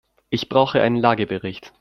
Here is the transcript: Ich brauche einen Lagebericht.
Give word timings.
Ich 0.31 0.49
brauche 0.49 0.81
einen 0.81 0.95
Lagebericht. 0.95 1.73